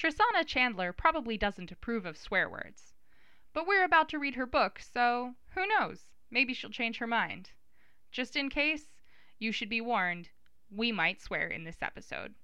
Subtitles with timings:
[0.00, 2.94] Tristana Chandler probably doesn't approve of swear words.
[3.52, 6.06] But we're about to read her book, so who knows?
[6.30, 7.50] Maybe she'll change her mind.
[8.10, 8.86] Just in case,
[9.38, 10.30] you should be warned
[10.70, 12.34] we might swear in this episode.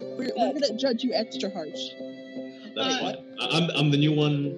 [0.00, 1.80] We're, we're gonna judge you extra harsh.
[2.74, 3.19] That's Uh, fine.
[3.50, 4.56] I- I'm, I'm the new one.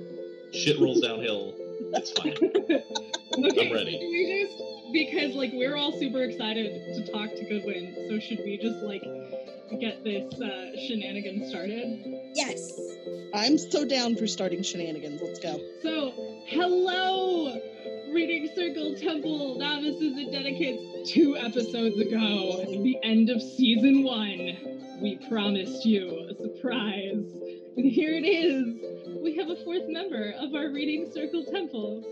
[0.53, 1.55] Shit rolls downhill.
[1.95, 2.35] It's fine.
[3.35, 3.93] Okay, I'm ready.
[3.93, 8.41] Should we just because like we're all super excited to talk to Goodwin, so should
[8.45, 9.01] we just like
[9.81, 11.99] get this uh, shenanigan started?
[12.35, 12.71] Yes.
[13.33, 15.23] I'm so down for starting shenanigans.
[15.25, 15.59] Let's go.
[15.83, 16.13] So,
[16.47, 17.59] hello,
[18.13, 21.11] Reading Circle Temple novices and dedicates.
[21.11, 24.52] Two episodes ago, the end of season one,
[25.03, 27.27] we promised you a surprise.
[27.77, 29.21] And here it is.
[29.21, 32.05] We have a fourth member of our Reading Circle Temple,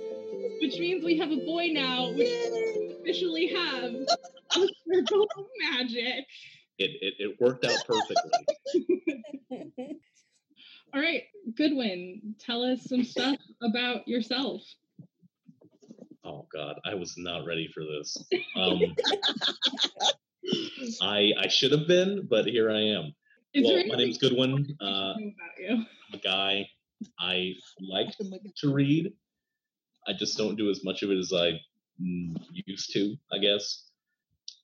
[0.60, 3.94] which means we have a boy now, which we officially have
[4.56, 6.26] a circle of magic.
[6.78, 8.30] It, it, it worked out perfectly.
[10.92, 11.22] All right,
[11.56, 14.62] Goodwin, tell us some stuff about yourself.
[16.24, 18.16] Oh God, I was not ready for this.
[18.56, 18.80] Um,
[21.02, 23.14] I I should have been, but here I am.
[23.52, 24.76] Is well, my anything name's Goodwin.
[24.80, 25.68] Uh, about you?
[25.68, 26.68] I'm a guy.
[27.18, 28.52] I like my God.
[28.58, 29.12] to read.
[30.06, 31.60] I just don't do as much of it as I
[32.66, 33.84] used to, I guess.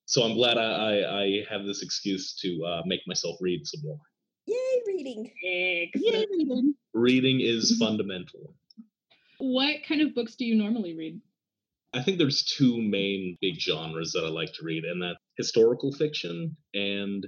[0.07, 3.83] So I'm glad I, I, I have this excuse to uh, make myself read some
[3.83, 3.99] more.
[4.47, 5.31] Yay, reading.
[5.45, 6.29] Excellent.
[6.31, 6.63] Yay.
[6.95, 8.55] Reading is fundamental.
[9.39, 11.21] What kind of books do you normally read?
[11.95, 15.93] I think there's two main big genres that I like to read, and that historical
[15.93, 17.27] fiction and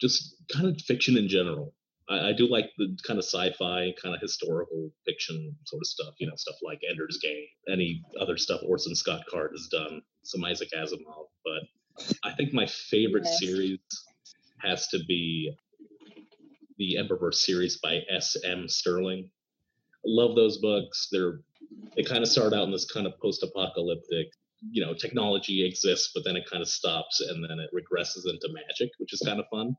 [0.00, 1.74] just kind of fiction in general.
[2.08, 6.14] I, I do like the kind of sci-fi, kind of historical fiction sort of stuff.
[6.18, 10.44] You know, stuff like Ender's Game, any other stuff Orson Scott Card has done, some
[10.44, 11.26] Isaac Asimov.
[11.44, 13.38] But I think my favorite Yes.
[13.38, 13.78] series
[14.60, 15.52] has to be
[16.78, 18.36] the Emberverse series by S.
[18.44, 18.68] M.
[18.68, 19.30] Stirling.
[20.04, 21.08] I love those books.
[21.12, 21.40] They're
[21.96, 24.28] they kind of start out in this kind of post-apocalyptic
[24.70, 28.48] you know technology exists but then it kind of stops and then it regresses into
[28.52, 29.76] magic which is kind of fun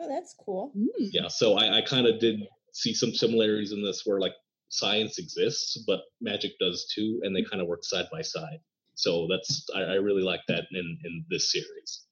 [0.00, 0.72] Oh, that's cool.
[0.76, 1.10] Mm.
[1.12, 2.40] yeah so i, I kind of did
[2.72, 4.34] see some similarities in this where like
[4.68, 8.60] science exists but magic does too and they kind of work side by side
[8.94, 12.04] so that's i, I really like that in in this series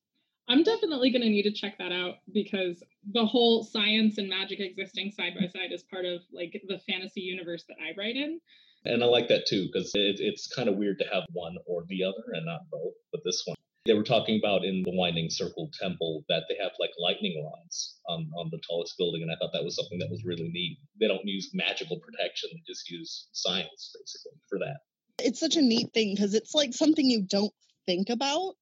[0.49, 4.61] I'm definitely going to need to check that out because the whole science and magic
[4.61, 8.41] existing side by side is part of like the fantasy universe that I write in.
[8.87, 11.85] And i like that too because it, it's kind of weird to have one or
[11.89, 15.31] the other and not both but this one they were talking about in the winding
[15.31, 19.37] circle temple that they have like lightning rods on, on the tallest building and i
[19.37, 22.91] thought that was something that was really neat they don't use magical protection they just
[22.91, 24.79] use science basically for that
[25.19, 27.53] It's such a neat thing because it's like something you don't
[27.87, 28.55] think about.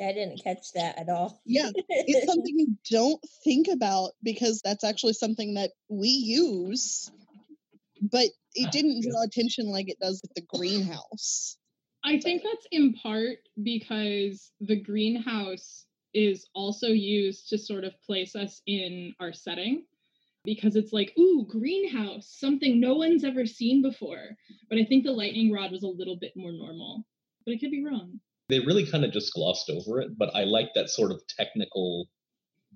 [0.00, 1.42] I didn't catch that at all.
[1.44, 7.10] Yeah, it's something you don't think about because that's actually something that we use,
[8.00, 11.56] but it didn't draw attention like it does with the greenhouse.
[12.04, 18.34] I think that's in part because the greenhouse is also used to sort of place
[18.34, 19.84] us in our setting
[20.44, 24.36] because it's like, ooh, greenhouse, something no one's ever seen before.
[24.70, 27.04] But I think the lightning rod was a little bit more normal,
[27.44, 28.20] but I could be wrong.
[28.48, 32.08] they really kind of just glossed over it but i like that sort of technical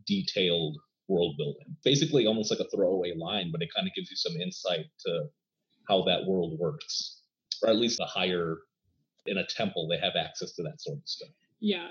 [0.06, 0.76] detailed
[1.08, 4.40] world building basically almost like a throwaway line but it kind of gives you some
[4.40, 5.24] insight to
[5.88, 7.20] how that world works
[7.62, 8.58] or at least the higher
[9.26, 11.30] in a temple they have access to that sort of stuff
[11.60, 11.88] Yeah.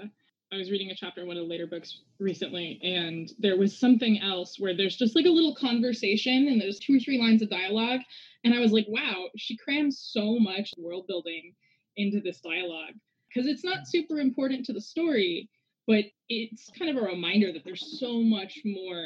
[0.54, 3.80] I was reading a chapter in one of the later books recently, and there was
[3.80, 7.42] something else where there's just like a little conversation and there's two or three lines
[7.42, 8.02] of dialogue.
[8.44, 11.54] And I was like, wow, she crams so much world building
[11.96, 12.96] into this dialogue
[13.30, 15.48] because it's not super important to the story,
[15.88, 19.06] but it's kind of a reminder that there's so much more.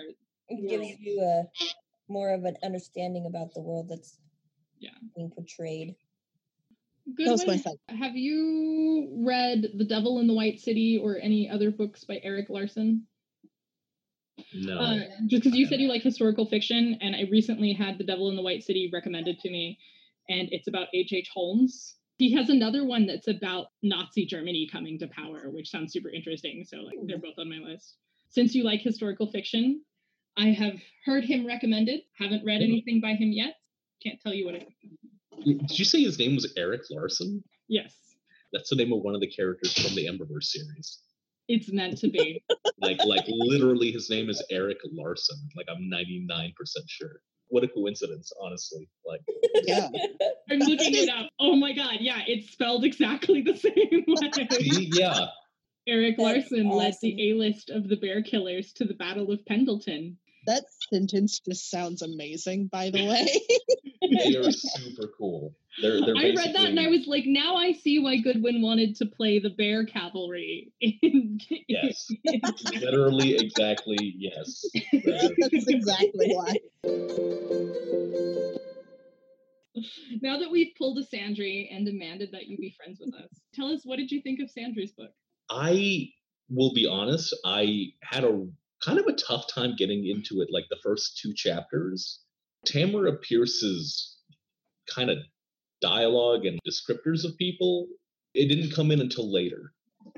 [0.49, 0.97] It gives world.
[0.99, 4.17] you a more of an understanding about the world that's
[4.85, 4.91] Yeah.
[5.15, 5.95] being portrayed.
[7.15, 7.59] Good That was my one.
[7.59, 7.77] thought.
[7.89, 12.49] Have you read The Devil in the White City or any other books by Erik
[12.49, 13.05] Larson?
[14.53, 14.79] No.
[14.79, 18.29] Uh, just because you said you like historical fiction, and I recently had The Devil
[18.29, 19.77] in the White City recommended to me,
[20.29, 21.13] and it's about H.H.
[21.13, 21.29] H.
[21.33, 21.95] Holmes.
[22.17, 26.63] He has another one that's about Nazi Germany coming to power, which sounds super interesting.
[26.67, 27.97] So, like, they're both on my list.
[28.29, 29.81] Since you like historical fiction,
[30.37, 32.01] I have heard him recommended.
[32.17, 33.55] Haven't read anything by him yet.
[34.03, 34.67] Can't tell you what it.
[35.43, 37.43] Did you say his name was Eric Larson?
[37.67, 37.93] Yes,
[38.53, 40.99] That's the name of one of the characters from the Emberverse series.
[41.47, 42.43] it's meant to be.
[42.81, 45.37] Like, like literally, his name is Eric Larson.
[45.55, 46.51] Like, I'm 99%
[46.87, 47.21] sure.
[47.47, 48.87] What a coincidence, honestly.
[49.07, 49.21] Like,
[49.63, 49.87] Yeah.
[50.51, 51.29] I'm looking it up.
[51.39, 54.89] Oh my god, yeah, it's spelled exactly the same way.
[54.93, 55.27] yeah,
[55.87, 59.43] Eric That's Larson led the A list of the Bear Killers to the Battle of
[59.45, 60.17] Pendleton.
[60.45, 63.27] That sentence just sounds amazing, by the way.
[64.01, 65.55] they are super cool.
[65.81, 68.95] They're, they're I read that and I was like, now I see why Goodwin wanted
[68.97, 70.71] to play the Bear Cavalry.
[71.67, 72.09] Yes.
[72.73, 74.65] literally, exactly, yes.
[74.93, 76.55] That's exactly why.
[80.21, 83.67] now that we've pulled a Sandry and demanded that you be friends with us, tell
[83.67, 85.11] us what did you think of Sandry's book?
[85.49, 86.09] I
[86.49, 88.47] will be honest, I had a
[88.85, 92.19] kind of a tough time getting into it, like the first two chapters.
[92.67, 94.17] Tamora Pierce's
[94.93, 95.17] kind of
[95.81, 97.87] dialogue and descriptors of people,
[98.33, 99.71] it didn't come in until later.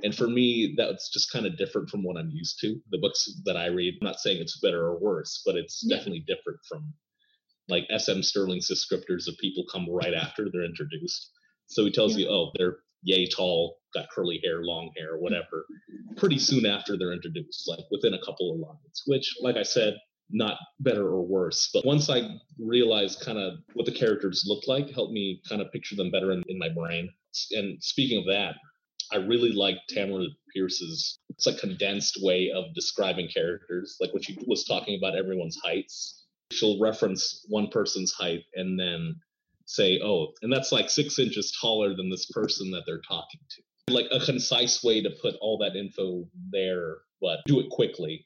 [0.03, 2.75] And for me, that's just kind of different from what I'm used to.
[2.91, 5.97] The books that I read, I'm not saying it's better or worse, but it's Yeah.
[5.97, 6.93] definitely different from
[7.69, 11.31] like SM Stirling's descriptors of people come right after they're introduced.
[11.67, 12.25] So he tells Yeah.
[12.25, 15.65] you, oh, they're yay tall, got curly hair, long hair, whatever,
[16.15, 19.95] pretty soon after they're introduced, like within a couple of lines, which, like I said,
[20.29, 21.69] not better or worse.
[21.73, 22.29] But once I
[22.59, 26.31] realized kind of what the characters looked like, helped me kind of picture them better
[26.31, 27.09] in, in my brain.
[27.51, 28.55] And speaking of that,
[29.11, 33.97] I really like Tamora Pierce's it's like condensed way of describing characters.
[34.01, 39.15] Like when she was talking about everyone's heights, she'll reference one person's height and then
[39.67, 43.93] say, "Oh, and that's like six inches taller than this person that they're talking to."
[43.93, 48.25] Like a concise way to put all that info there, but do it quickly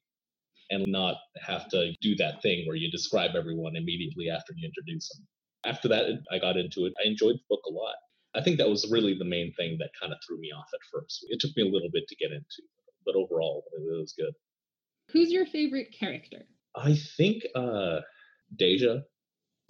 [0.69, 5.09] and not have to do that thing where you describe everyone immediately after you introduce
[5.09, 5.27] them.
[5.65, 6.93] After that, I got into it.
[7.03, 7.95] I enjoyed the book a lot.
[8.33, 10.79] I think that was really the main thing that kind of threw me off at
[10.91, 11.25] first.
[11.29, 12.63] It took me a little bit to get into,
[13.05, 14.33] but overall, it was good.
[15.11, 16.45] Who's your favorite character?
[16.75, 17.99] I think uh
[18.55, 19.01] Deja.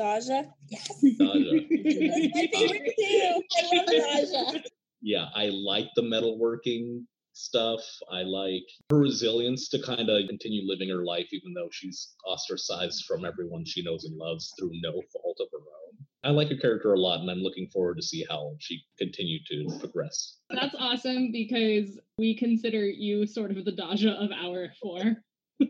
[0.02, 0.46] Daja?
[0.70, 0.88] Yes.
[1.20, 1.52] Daja.
[1.70, 3.44] That's my favorite too.
[3.58, 4.64] I love Daja.
[5.02, 7.04] yeah, I like the metalworking
[7.34, 7.82] stuff.
[8.12, 13.06] I like her resilience to kind of continue living her life, even though she's ostracized
[13.06, 16.06] from everyone she knows and loves through no fault of her own.
[16.24, 19.38] I like her character a lot, and I'm looking forward to see how she continue
[19.50, 20.38] to progress.
[20.50, 25.00] That's awesome because we consider you sort of the Daja of our four.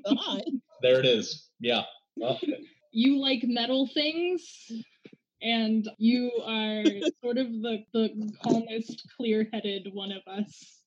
[0.09, 0.43] God.
[0.81, 1.49] There it is.
[1.59, 1.83] Yeah.
[2.17, 2.39] Well,
[2.91, 4.71] You like metal things,
[5.41, 6.83] and you are
[7.23, 10.81] sort of the, the calmest, clear headed one of us.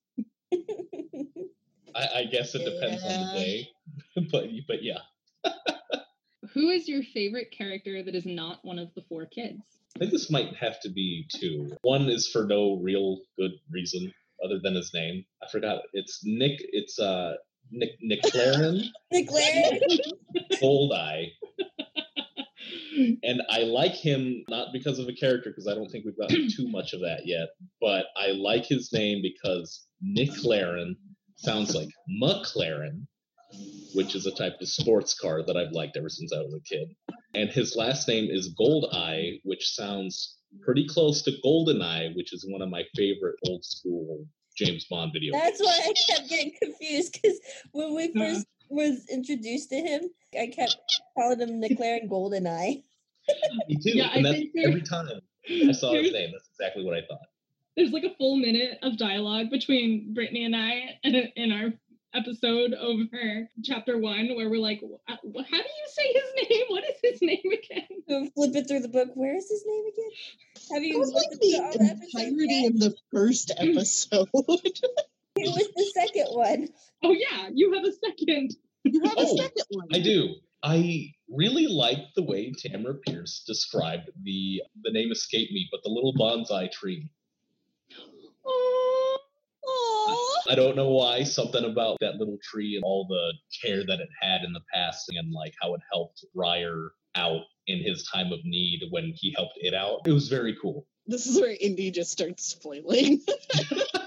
[1.95, 3.69] I, I guess it depends on the day,
[4.31, 4.99] but but yeah.
[6.53, 9.61] Who is your favorite character that is not one of the four kids?
[9.95, 11.75] I think this might have to be two.
[11.81, 15.25] One is for no real good reason other than his name.
[15.41, 15.81] I forgot.
[15.93, 16.59] It's Nick.
[16.71, 17.33] It's uh
[17.71, 19.79] Nick Nick Claren Declare.
[20.59, 21.27] Goldeye,
[23.23, 26.47] and I like him not because of a character because I don't think we've gotten
[26.49, 27.49] too much of that yet.
[27.81, 30.95] But I like his name because Nick Claren
[31.37, 31.89] sounds like
[32.21, 33.05] McLaren,
[33.93, 36.61] which is a type of sports car that I've liked ever since I was a
[36.61, 36.89] kid.
[37.33, 42.61] And his last name is Goldeye, which sounds pretty close to Goldeneye, which is one
[42.61, 44.25] of my favorite old school
[44.57, 45.67] James Bond video That's games.
[45.67, 47.39] why I kept getting confused because
[47.73, 50.77] when we first was introduced to him, I kept
[51.17, 52.83] calling him Declaring Goldeneye.
[53.67, 53.91] Me too.
[53.97, 55.07] Yeah, I and that's think every time
[55.49, 57.27] I saw his name, that's exactly what I thought.
[57.75, 61.73] There's like a full minute of dialogue between Brittany and I in our
[62.15, 66.65] episode over chapter one, where we're like, How do you say his name?
[66.69, 67.87] What is his name again?
[68.09, 69.09] I'm flipping through the book.
[69.15, 70.11] Where is his name again?
[70.71, 74.29] Have It you was like listened to all the the entirety of the first episode.
[75.37, 76.67] Who was the second one?
[77.03, 78.55] Oh yeah, you have a second.
[78.83, 79.87] You have a Oh, second one.
[79.93, 80.35] I do.
[80.63, 85.89] I really like the way Tamora Pierce described the the name escaped me, but the
[85.89, 87.09] little bonsai tree.
[88.45, 89.17] Oh,
[89.67, 90.51] Aw.
[90.51, 91.23] I don't know why.
[91.23, 95.09] Something about that little tree and all the care that it had in the past,
[95.09, 99.57] and like how it helped Briar out in his time of need when he helped
[99.57, 100.01] it out.
[100.05, 100.85] It was very cool.
[101.07, 103.21] This is where Indy just starts flailing.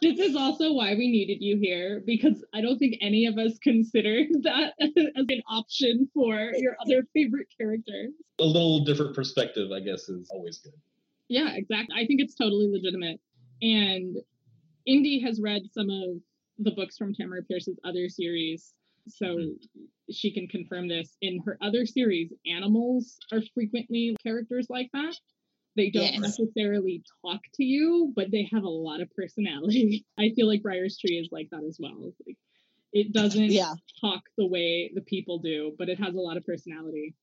[0.00, 3.58] this is also why we needed you here because I don't think any of us
[3.58, 8.12] considered that as an option for your other favorite characters.
[8.40, 10.74] A little different perspective, I guess, is always good.
[11.28, 11.94] Yeah, exactly.
[11.96, 13.20] I think it's totally legitimate.
[13.62, 14.16] And
[14.86, 16.20] Indy has read some of
[16.58, 18.74] the books from Tamora Pierce's other series,
[19.08, 19.84] so mm-hmm.
[20.12, 21.16] she can confirm this.
[21.22, 25.16] In her other series, animals are frequently characters like that.
[25.76, 26.38] They don't Yes.
[26.38, 30.06] necessarily talk to you, but they have a lot of personality.
[30.18, 32.12] I feel like Briar's Tree is like that as well.
[32.26, 32.36] Like,
[32.92, 33.74] it doesn't yeah.
[34.00, 37.14] talk the way the people do, but it has a lot of personality.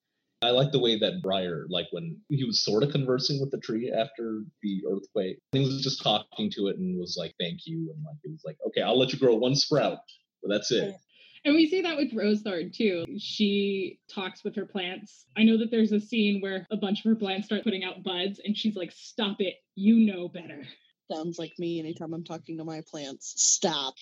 [0.43, 3.59] I like the way that Briar, like when he was sort of conversing with the
[3.59, 7.91] tree after the earthquake, he was just talking to it and was like, "Thank you,"
[7.93, 9.99] and like it was like, "Okay, I'll let you grow one sprout,
[10.41, 10.95] but that's it."
[11.43, 13.05] And we see that with Rosethorn too.
[13.17, 15.25] She talks with her plants.
[15.35, 18.03] I know that there's a scene where a bunch of her plants start putting out
[18.03, 19.55] buds, and she's like, Stop it.
[19.75, 20.63] You know better.
[21.11, 23.33] Sounds like me anytime I'm talking to my plants.
[23.37, 23.95] Stop.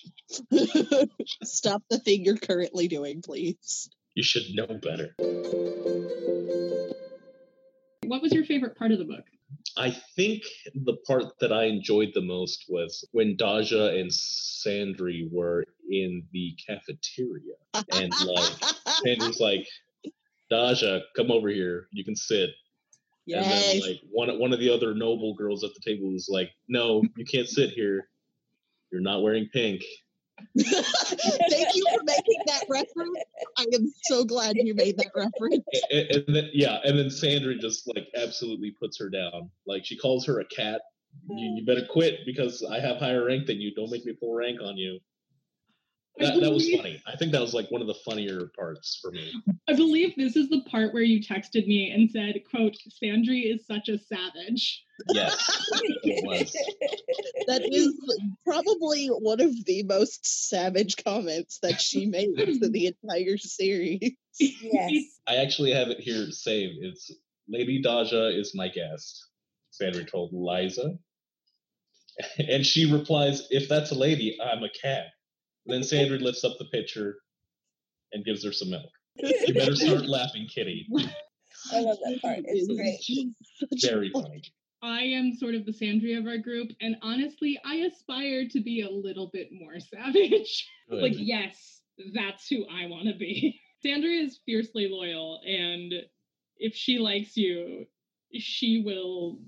[1.42, 3.88] Stop the thing you're currently doing, please.
[4.14, 5.14] You should know better.
[8.04, 9.24] What was your favorite part of the book?
[9.76, 10.42] I think
[10.74, 16.56] the part that I enjoyed the most was when Daja and Sandry were in the
[16.66, 17.54] cafeteria,
[17.92, 18.52] and like
[19.04, 19.66] Sandry's like,
[20.50, 21.88] "Daja, come over here.
[21.92, 22.50] You can sit."
[23.28, 26.50] And then like one one of the other noble girls at the table was like,
[26.68, 28.08] "No, you can't sit here.
[28.90, 29.82] You're not wearing pink."
[30.58, 33.18] Thank you for making that reference.
[33.58, 35.64] I am so glad you made that reference.
[35.90, 39.50] And, and then yeah, and then Sandry just like absolutely puts her down.
[39.66, 40.82] Like she calls her a cat.
[41.28, 41.66] You, you mm.
[41.66, 43.74] better quit because I have higher rank than you.
[43.74, 45.00] Don't make me pull rank on you.
[46.18, 47.02] I That, that was funny.
[47.06, 49.32] I think that was like one of the funnier parts for me.
[49.68, 53.66] I believe this is the part where you texted me and said, quote, Sandry is
[53.66, 54.84] such a savage.
[55.08, 55.68] Yes,
[56.02, 56.52] it was.
[57.46, 57.94] That is
[58.44, 64.12] probably one of the most savage comments that she made to the entire series.
[64.38, 65.04] yes.
[65.26, 66.78] I actually have it here saved.
[66.82, 67.10] It's
[67.48, 69.26] Lady Daja is my guest.
[69.80, 70.98] Sandry told Liza.
[72.38, 75.06] And she replies, If that's a lady, I'm a cat.
[75.66, 77.16] And then Sandry lifts up the pitcher
[78.12, 78.90] and gives her some milk.
[79.46, 80.86] You better start laughing, kitty.
[81.72, 82.38] I love that part.
[82.44, 83.80] It's great.
[83.82, 84.42] Very funny.
[84.82, 88.80] I am sort of the Sandry of our group, and honestly, I aspire to be
[88.80, 90.68] a little bit more savage.
[90.88, 91.82] like, yes,
[92.14, 93.60] that's who I want to be.
[93.84, 95.92] Sandry is fiercely loyal, and
[96.56, 97.86] if she likes you,
[98.38, 99.38] she will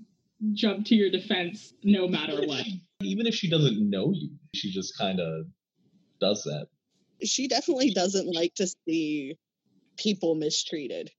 [0.53, 2.65] jump to your defense no matter what.
[3.01, 5.45] Even if she doesn't know you, she just kind of
[6.23, 6.67] does that.
[7.23, 9.35] She definitely doesn't like to see
[9.97, 11.11] people mistreated.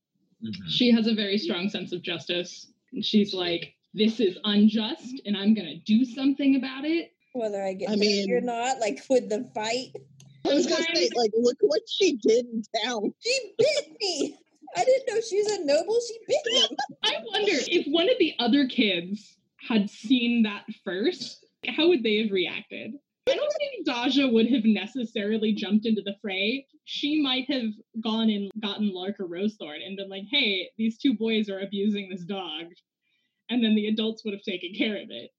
[0.43, 0.53] Mhm.
[0.69, 2.67] She has a very strong sense of justice.
[2.93, 7.13] And she's like, this is unjust, and I'm going to do something about it.
[7.33, 9.93] Whether I get I I mean- or not, like with the fight,
[10.47, 13.15] I was gonna say, like, look what she did in town.
[13.25, 14.37] she bit me.
[14.77, 15.99] I didn't know she was a noble.
[16.07, 16.77] She bit me.
[17.03, 19.37] I wonder if one of the other kids
[19.69, 22.93] had seen that first, how would they have reacted?
[23.29, 26.67] I don't think Daja would have necessarily jumped into the fray.
[26.85, 31.15] She might have gone and gotten Lark or Rosethorn and been like, hey, these two
[31.15, 32.67] boys are abusing this dog.
[33.49, 35.31] And then the adults would have taken care of it.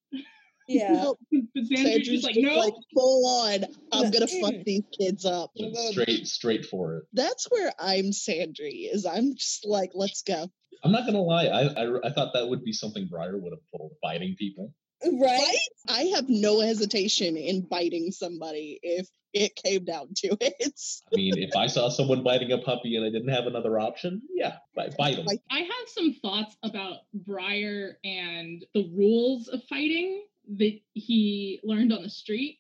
[0.68, 1.12] Yeah.
[1.54, 2.56] But Sandry's Sandra's just like, just no.
[2.58, 3.66] like full on.
[3.92, 4.42] I'm gonna Mm.
[4.42, 5.52] fuck these kids up.
[5.92, 7.04] Straight, straight for it.
[7.14, 8.92] That's where I'm Sandry.
[8.92, 10.48] Is I'm just like, let's go.
[10.84, 11.46] I'm not gonna lie.
[11.46, 14.74] I, I I thought that would be something Briar would have pulled, fighting people.
[15.04, 15.58] Right?
[15.88, 20.80] I have no hesitation in biting somebody if it came down to it.
[21.14, 24.22] I mean, if I saw someone biting a puppy and I didn't have another option,
[24.34, 25.28] yeah, bite, bite them.
[25.52, 30.24] I have some thoughts about Briar and the rules of fighting
[30.58, 32.60] that he learned on the street,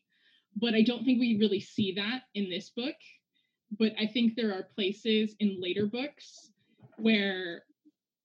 [0.55, 2.95] but I don't think we really see that in this book.
[3.79, 6.51] But I think there are places in later books
[6.97, 7.63] where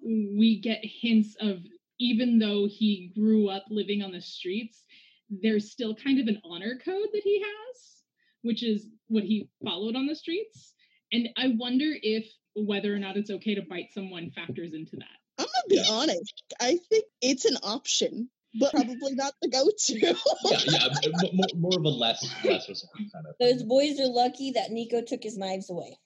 [0.02, 1.58] we get hints of
[2.00, 4.82] even though he grew up living on the streets,
[5.28, 8.02] there's still kind of an honor code that he has,
[8.42, 10.72] which is what he followed on the streets.
[11.12, 12.26] And I wonder if
[12.56, 15.06] whether or not it's okay to bite someone factors into that.
[15.38, 15.92] I'm gonna be Yeah.
[15.92, 16.42] honest.
[16.60, 18.30] I think it's an option.
[18.58, 20.00] but probably not the go-to.
[20.00, 20.88] yeah, yeah,
[21.32, 23.34] more, more of a less less resort kind of.
[23.38, 25.96] Those boys are lucky that Niko took his knives away.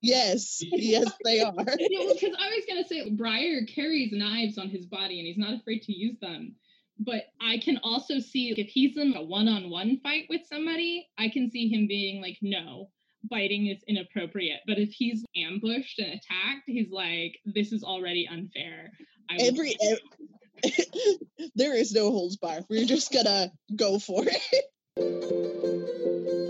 [0.00, 1.52] Yes, yes, they are.
[1.54, 5.82] Because I was gonna say Briar carries knives on his body and he's not afraid
[5.82, 6.54] to use them.
[6.98, 11.50] But I can also see if he's in a one-on-one fight with somebody, I can
[11.50, 12.90] see him being like, no,
[13.30, 14.60] biting is inappropriate.
[14.66, 18.92] But if he's ambushed and attacked, he's like, this is already unfair.
[19.30, 20.70] I will Every, ev-
[21.54, 22.60] there is no holds bar.
[22.68, 24.66] We're just gonna go for it.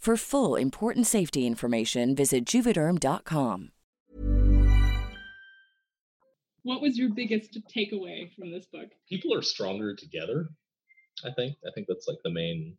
[0.00, 3.72] For full important safety information, visit juvederm.com.
[6.62, 8.88] What was your biggest takeaway from this book?
[9.10, 10.48] People are stronger together.
[11.22, 11.54] I think.
[11.66, 12.78] I think that's like the main,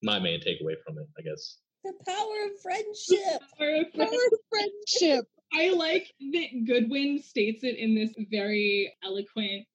[0.00, 1.08] my main takeaway from it.
[1.18, 1.56] I guess.
[1.82, 3.42] The power of friendship.
[3.58, 4.32] Power of Power friendship.
[4.32, 5.24] of friendship.
[5.52, 9.66] I like that Goodwin states it in this very eloquent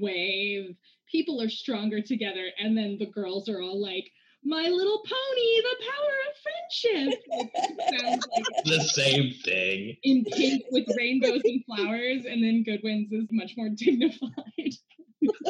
[0.00, 0.76] way.
[1.10, 4.08] People are stronger together, and then the girls are all like,
[4.44, 9.96] "My little pony, the power of friendship." It sounds like The same thing.
[10.02, 14.74] in pink with rainbows and flowers, and then Goodwin's is much more dignified.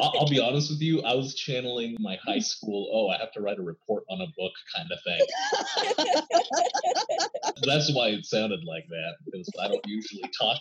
[0.01, 1.01] I'll, I'll be honest with you.
[1.03, 2.89] I was channeling my high school.
[2.93, 6.25] Oh, I have to write a report on a book kind of thing.
[7.63, 10.59] That's why it sounded like that because I don't usually talk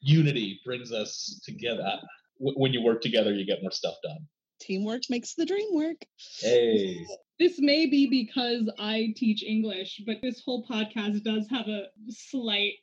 [0.00, 1.98] unity brings us together.
[2.38, 4.26] When you work together, you get more stuff done.
[4.60, 5.96] Teamwork makes the dream work.
[6.40, 7.04] Hey,
[7.38, 12.74] This may be because I teach English, but this whole podcast does have a slight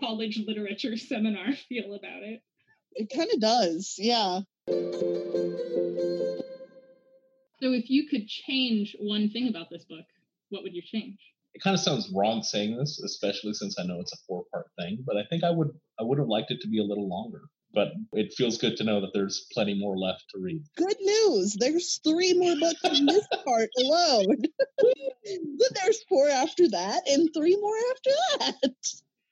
[0.00, 2.42] college literature seminar feel about it.
[2.94, 3.94] It kind of does.
[3.98, 4.40] Yeah.
[7.62, 10.04] So, if you could change one thing about this book,
[10.50, 11.18] what would you change?
[11.54, 15.04] it kind of sounds wrong saying this, especially since I know it's a four-part thing.
[15.06, 17.42] But I think I would I would have liked it to be a little longer.
[17.74, 20.62] But it feels good to know that there's plenty more left to read.
[20.76, 21.56] Good news.
[21.58, 24.36] There's three more books in this part alone.
[25.24, 28.74] then there's four after that and three more after that.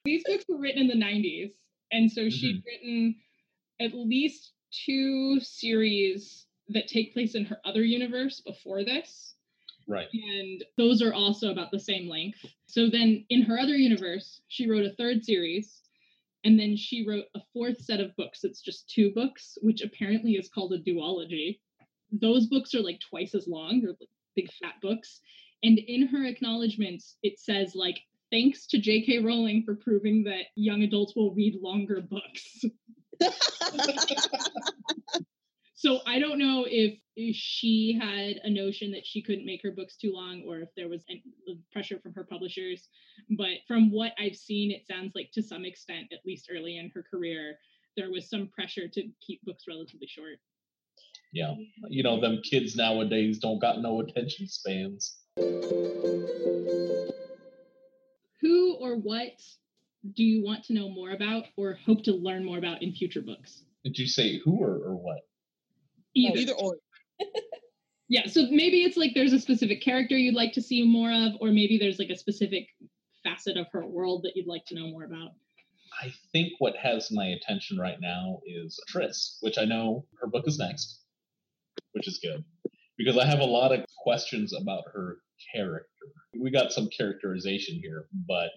[0.04, 1.52] These books were written in the 90s,
[1.92, 2.66] and so she'd mm-hmm.
[2.66, 3.16] written
[3.80, 4.52] at least
[4.86, 9.34] two series that take place in her other universe before this.
[9.88, 10.06] Right.
[10.12, 12.38] And those are also about the same length.
[12.66, 15.80] So then in her other universe, she wrote a third series.
[16.44, 18.44] And then she wrote a fourth set of books.
[18.44, 21.60] It's just two books, which apparently is called a duology.
[22.12, 23.80] Those books are like twice as long.
[23.80, 25.20] They're like big fat books.
[25.62, 28.00] And in her acknowledgments, it says like,
[28.30, 29.18] thanks to J.K.
[29.18, 32.64] Rowling for proving that young adults will read longer books.
[35.80, 36.98] So I don't know if,
[37.34, 40.88] she had a notion that she couldn't make her books too long or if there
[40.88, 41.22] was any
[41.70, 42.88] pressure from her publishers.
[43.30, 46.90] But from what I've seen, it sounds like to some extent, at least early in
[46.94, 47.58] her career,
[47.96, 50.38] there was some pressure to keep books relatively short.
[51.32, 51.54] Yeah.
[51.88, 55.16] You know, them kids nowadays don't got no attention spans.
[58.40, 59.42] Who or what
[60.14, 63.22] do you want to know more about or hope to learn more about in future
[63.22, 63.64] books?
[63.84, 65.20] Did you say who or, or what?
[66.14, 66.38] Either.
[66.38, 66.76] Either or.
[68.10, 71.34] Yeah, so maybe it's like there's a specific character you'd like to see more of,
[71.40, 72.66] or maybe there's like a specific
[73.22, 75.30] facet of her world that you'd like to know more about.
[76.02, 80.48] I think what has my attention right now is Triss, which I know her book
[80.48, 81.02] is next,
[81.92, 82.44] which is good
[82.98, 85.18] because I have a lot of questions about her
[85.54, 85.86] character.
[86.36, 88.50] We got some characterization here, but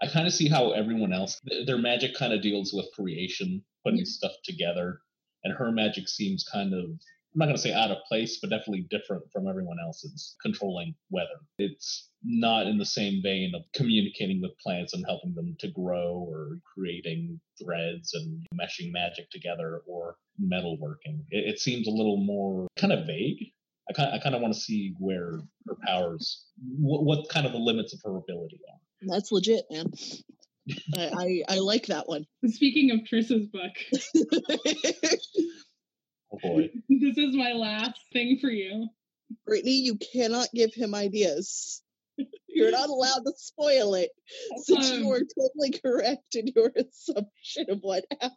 [0.00, 4.04] I kind of see how everyone else, their magic kind of deals with creation, putting
[4.04, 5.00] stuff together,
[5.44, 6.90] and her magic seems kind of
[7.32, 10.96] I'm not going to say out of place, but definitely different from everyone else's controlling
[11.10, 11.38] weather.
[11.58, 16.26] It's not in the same vein of communicating with plants and helping them to grow
[16.28, 21.22] or creating threads and meshing magic together or metalworking.
[21.30, 23.52] It, it seems a little more kind of vague.
[23.88, 26.46] I kind, I kind of want to see where her powers,
[26.80, 29.08] what, what kind of the limits of her ability are.
[29.14, 29.86] That's legit, man.
[30.96, 32.26] I, I, I like that one.
[32.46, 33.72] Speaking of Triss's book,
[36.32, 36.70] Oh boy.
[36.88, 38.88] this is my last thing for you.
[39.46, 41.82] Brittany, you cannot give him ideas.
[42.48, 44.10] You're not allowed to spoil it,
[44.58, 48.36] since Um, you are totally correct in your assumption of what happened.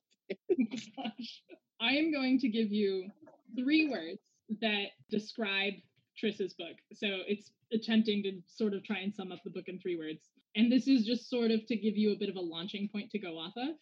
[0.97, 1.41] Gosh.
[1.81, 3.09] I am going to give you
[3.57, 4.19] three words
[4.61, 5.73] that describe
[6.17, 6.75] Triss's book.
[6.93, 10.21] So it's attempting to sort of try and sum up the book in three words.
[10.55, 13.09] And this is just sort of to give you a bit of a launching point
[13.11, 13.75] to go off of.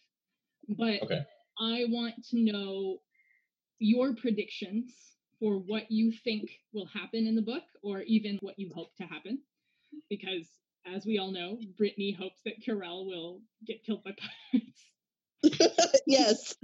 [0.78, 1.20] But Okay.
[1.60, 2.98] I want to know
[3.78, 4.92] your predictions
[5.38, 9.04] for what you think will happen in the book or even what you hope to
[9.04, 9.40] happen.
[10.08, 10.48] Because
[10.86, 14.12] as we all know, Brittany hopes that Carell will get killed by
[14.52, 14.80] pirates.
[16.06, 16.54] yes,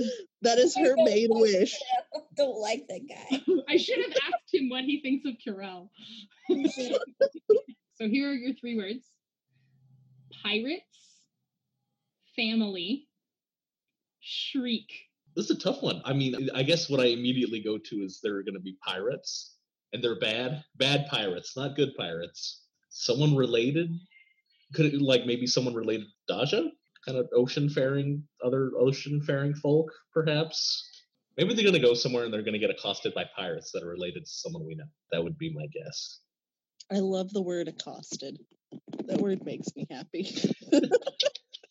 [0.43, 1.73] that is her main like wish.
[1.73, 2.05] that.
[2.15, 3.43] I don't like that guy.
[3.69, 5.89] I should have asked him what he thinks of Carell.
[7.99, 9.05] So here are your three words
[10.45, 11.23] pirates,
[12.37, 13.09] family,
[14.21, 14.89] shriek.
[15.35, 16.01] This is a tough one.
[16.05, 18.77] I mean, I guess what I immediately go to is there are going to be
[18.87, 19.57] pirates,
[19.93, 22.63] and they're bad, bad pirates, not good pirates.
[22.91, 23.91] Someone related?
[24.75, 26.71] Could it like maybe someone related to Daja?
[27.09, 31.07] Kind of ocean faring, other ocean faring folk, perhaps.
[31.39, 33.83] Maybe they're going to go somewhere and they're going to get accosted by pirates that
[33.83, 34.85] are related to someone we know.
[35.11, 36.21] That would be my guess.
[36.93, 38.39] I love the word accosted.
[39.07, 40.29] That word makes me happy.
[40.71, 40.83] But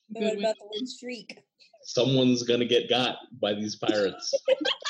[0.09, 1.43] what about the word shriek?
[1.83, 4.33] Someone's going to get got by these pirates.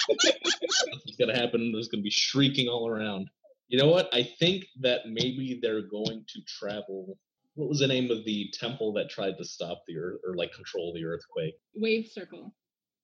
[0.07, 1.73] It's going to happen.
[1.73, 3.29] There's going to be shrieking all around.
[3.67, 4.07] You know what?
[4.13, 7.17] I think that maybe they're going to travel.
[7.57, 10.53] What was the name of the temple that tried to stop the earth or like
[10.53, 11.55] control the earthquake?
[11.75, 12.53] Wave circle.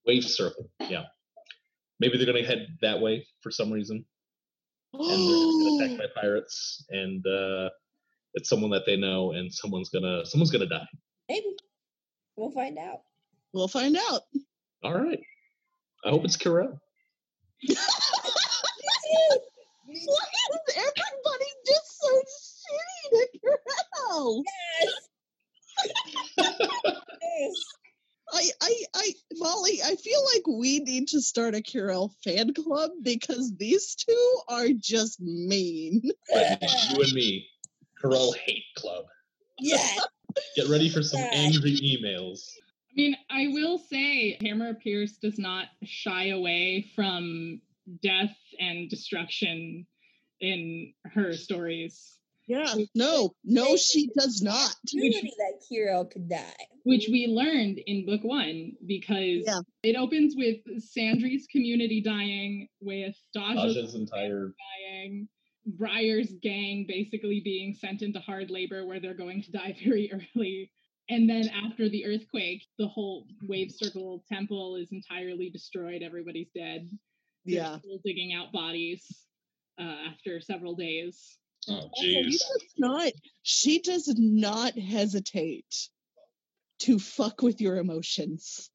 [0.06, 0.70] Wave Circle.
[0.80, 1.06] Yeah.
[2.00, 4.06] Maybe they're going to head that way for some reason.
[4.94, 6.86] And they're going to get attacked by pirates.
[6.92, 7.70] And uh,
[8.36, 10.88] it's someone that they know, and someone's gonna someone's gonna die.
[11.28, 11.56] Maybe.
[12.36, 13.00] We'll find out.
[13.54, 14.22] We'll find out.
[14.84, 15.20] All right.
[16.06, 16.78] I hope it's Carell.
[17.64, 17.78] Me too.
[19.86, 22.22] Why is everybody just so
[23.14, 24.44] shitty to Carell?
[27.22, 27.54] Yes.
[28.34, 32.92] I, I, I, Molly, I feel like we need to start a Carell fan club
[33.02, 36.02] because these two are just mean.
[36.34, 37.48] Like you and me,
[38.02, 39.06] Carell Hate Club.
[39.60, 40.00] Yes.
[40.56, 41.30] Get ready for some Yeah.
[41.34, 42.40] angry emails.
[42.90, 47.62] I mean, I will say Tamora Pierce does not shy away from
[48.02, 49.86] death and destruction
[50.40, 52.74] in her stories, Yeah.
[52.94, 54.76] No, no, she does not.
[54.94, 56.54] Really, that Kiro could die.
[56.84, 59.62] which we learned in book one because Yeah.
[59.84, 64.54] it opens with Sandry's community dying, with Daja's Tasha's entire
[64.90, 65.30] dying,
[65.66, 70.70] Briar's gang basically being sent into hard labor where they're going to die very early.
[71.10, 76.02] And then after the earthquake, the whole wave circle temple is entirely destroyed.
[76.02, 76.90] Everybody's dead.
[77.46, 77.78] They're Yeah.
[77.80, 79.06] still digging out bodies
[79.80, 81.38] uh, after several days.
[81.70, 82.32] Oh, She jeez.
[82.32, 83.12] does not.
[83.44, 85.90] She does not hesitate
[86.80, 88.70] to fuck with your emotions.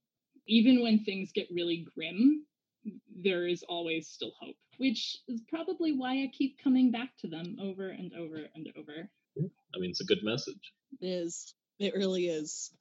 [0.46, 2.44] Even when things get really grim,
[3.22, 7.56] there is always still hope, which is probably why I keep coming back to them
[7.60, 9.10] over and over and over.
[9.38, 10.72] I mean, it's a good message.
[11.00, 11.54] It is.
[11.78, 12.72] It really is.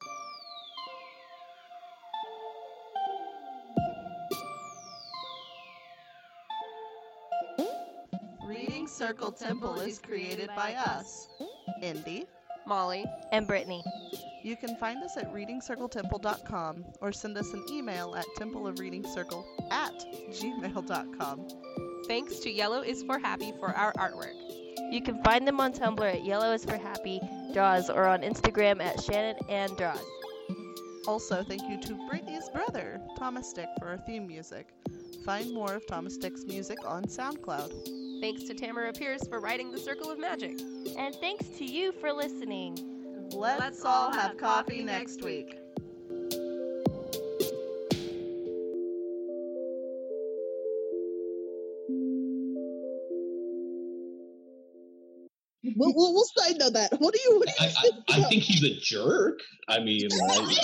[8.87, 11.27] Reading Circle Temple is created by us,
[11.81, 12.25] Indy,
[12.65, 13.83] Molly, and Brittany.
[14.43, 19.91] You can find us at readingcircletemple.com or send us an email at templeofreadingcircle at
[20.29, 21.47] gmail.com.
[22.07, 24.35] Thanks to Yellow is for Happy for our artwork.
[24.89, 27.19] You can find them on Tumblr at Yellow is for Happy
[27.51, 29.99] Draws or on Instagram at Shannon and Draws.
[31.05, 34.69] Also, thank you to Brittany's brother, Thomas Dick, for our theme music.
[35.25, 38.06] Find more of Thomas Dick's music on SoundCloud.
[38.19, 40.59] Thanks to Tamora Pierce for writing The Circle of Magic.
[40.97, 42.75] And thanks to you for listening.
[43.31, 45.59] Let's all have coffee next week.
[55.75, 56.93] We'll, we'll, we'll side note that.
[56.99, 57.37] What do you?
[57.37, 59.39] What do you I, think I, I think he's a jerk.
[59.67, 60.57] I mean, like,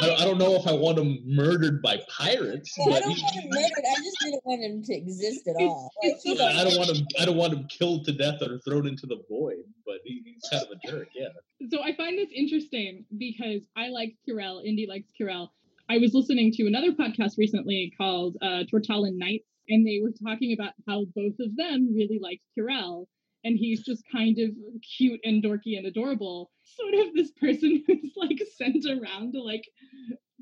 [0.00, 3.12] I, I don't know if I want him murdered by pirates, Well, I but don't
[3.16, 3.84] he- want him murdered.
[3.90, 5.90] I just didn't want him to exist at all.
[6.02, 7.06] Like, he's I don't want him.
[7.20, 9.64] I don't want him killed to death or thrown into the void.
[9.86, 11.08] But he, he's kind of a jerk.
[11.14, 11.28] Yeah.
[11.70, 15.48] So I find this interesting because I like Curel, Indy likes Curel.
[15.88, 20.52] I was listening to another podcast recently called uh, Tortallan Knights, and they were talking
[20.52, 23.06] about how both of them really liked Curel,
[23.44, 24.50] and he's just kind of
[24.96, 26.50] cute and dorky and adorable.
[26.64, 29.68] Sort of this person who's like sent around to like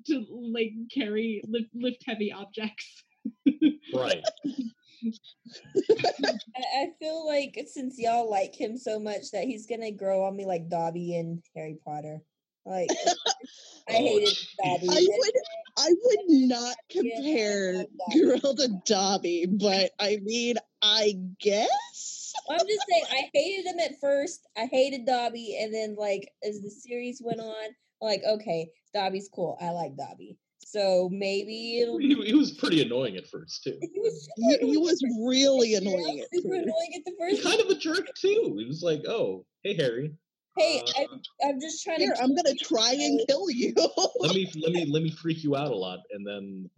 [0.07, 3.05] to like carry lift, lift heavy objects.
[3.95, 4.23] Right.
[5.91, 10.37] I, I feel like since y'all like him so much that he's gonna grow on
[10.37, 12.21] me like Dobby and Harry Potter.
[12.67, 12.91] Like
[13.89, 14.47] I Oh, hated jeez.
[14.63, 14.89] Dobby.
[14.91, 15.35] I would
[15.79, 22.18] I would not compare Girl to Dobby, but I mean, I guess.
[22.51, 24.47] I'm just saying I hated him at first.
[24.57, 27.69] I hated Dobby, and then like as the series went on,
[28.01, 29.57] like okay, Dobby's cool.
[29.61, 30.39] I like Dobby.
[30.61, 33.79] So maybe it'll He, he was pretty annoying at first too.
[33.81, 37.43] He was He, he was really annoying at super annoying at the first.
[37.43, 38.57] kind of a jerk too.
[38.59, 40.13] He was like, "Oh, hey Harry,
[40.59, 42.23] Hey, uh, I, I'm just trying Here, to.
[42.23, 43.75] I'm gonna try and kill you.
[44.21, 46.69] let me let me let me freak you out a lot," and then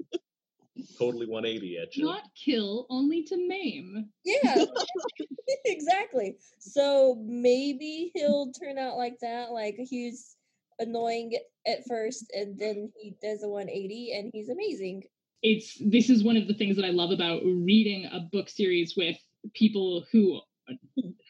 [0.99, 2.05] totally 180 at you.
[2.05, 4.09] Not kill, only to maim.
[4.25, 4.65] Yeah,
[5.65, 6.37] exactly.
[6.59, 9.53] So maybe he'll turn out like that.
[9.53, 10.37] Like he's
[10.79, 15.05] annoying at first, and then he does a 180, and he's amazing.
[15.43, 18.95] it's this is one of the things that I love about reading a book series
[18.97, 19.17] with
[19.55, 20.41] people who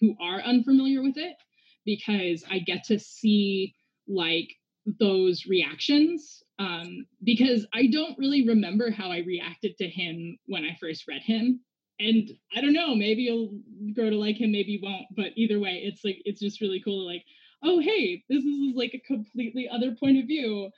[0.01, 1.37] who are unfamiliar with it
[1.85, 3.75] because I get to see
[4.07, 4.49] like
[4.99, 10.77] those reactions um because I don't really remember how I reacted to him when I
[10.81, 11.61] first read him
[11.99, 13.61] and I don't know maybe you'll
[13.95, 16.81] grow to like him maybe you won't but either way it's like it's just really
[16.85, 17.25] cool to like
[17.63, 20.71] oh hey this is like a completely other point of view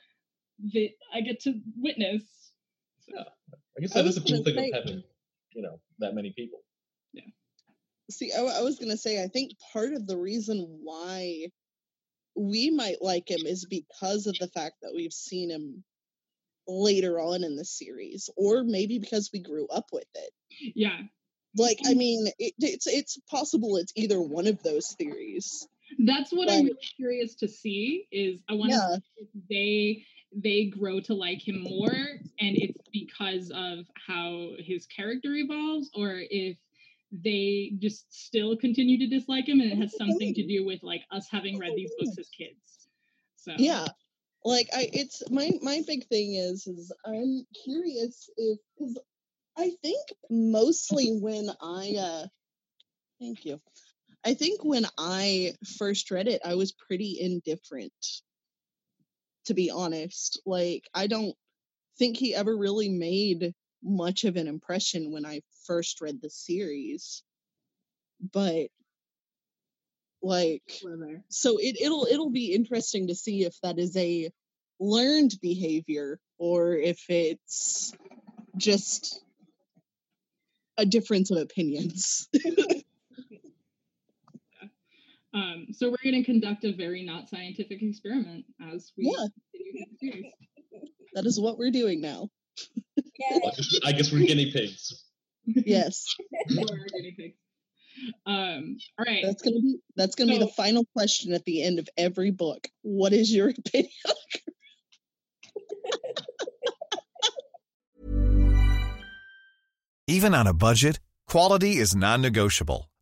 [0.72, 2.22] that I get to witness
[3.08, 3.18] so
[3.76, 5.02] I guess I that is a cool gonna thing say- of having,
[5.54, 6.60] you know, that many people.
[7.12, 7.22] Yeah.
[8.10, 11.46] See, I, I was gonna say, I think part of the reason why
[12.34, 15.84] we might like him is because of the fact that we've seen him
[16.66, 20.30] later on in the series, or maybe because we grew up with it.
[20.74, 20.98] yeah
[21.56, 21.98] Like, I mm-hmm.
[21.98, 25.66] mean, it, it's it's possible it's either one of those theories.
[26.06, 28.06] that's what I'm really curious to see.
[28.10, 28.96] Is I want to Yeah.
[29.16, 35.34] if they they grow to like him more, and it's because of how his character
[35.34, 36.56] evolves, or if
[37.12, 41.02] they just still continue to dislike him, and it has something to do with like
[41.10, 42.88] us having read these books as kids.
[43.36, 43.86] So Yeah.
[44.44, 48.98] Like I it's my my big thing is is I'm curious if cuz
[49.56, 52.26] I think mostly when I uh
[53.20, 53.60] thank you.
[54.24, 57.92] I think when I first read it I was pretty indifferent
[59.44, 60.40] to be honest.
[60.44, 61.36] Like I don't
[61.98, 67.22] think he ever really made much of an impression when I first read the series.
[68.32, 68.68] But
[70.22, 70.62] like
[71.28, 74.30] so it, it'll it'll be interesting to see if that is a
[74.78, 77.92] learned behavior or if it's
[78.56, 79.20] just
[80.78, 82.28] a difference of opinions.
[85.34, 89.16] Um, so we're going to conduct a very not scientific experiment as we
[90.02, 90.20] Yeah.
[91.14, 92.28] that is what we're doing now.
[93.20, 95.04] I guess, I guess we're guinea pigs.
[95.44, 96.04] Yes.
[96.50, 97.36] We're guinea pigs.
[98.24, 99.22] Um, all right.
[99.24, 102.30] That's gonna be that's gonna So- be the final question at the end of every
[102.30, 102.68] book.
[102.82, 103.90] What is your opinion?
[110.06, 112.88] Even on a budget, quality is non-negotiable.